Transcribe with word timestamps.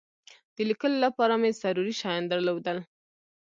د 0.55 0.57
لیکلو 0.69 0.97
لپاره 1.05 1.33
مې 1.41 1.49
ضروري 1.61 1.93
شیان 2.01 2.23
درلودل. 2.27 2.77